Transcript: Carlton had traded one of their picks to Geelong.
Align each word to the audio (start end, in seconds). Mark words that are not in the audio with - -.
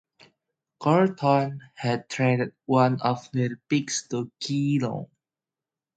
Carlton 0.81 1.61
had 1.75 2.09
traded 2.09 2.53
one 2.65 2.99
of 3.01 3.29
their 3.33 3.57
picks 3.69 4.07
to 4.07 4.31
Geelong. 4.39 5.05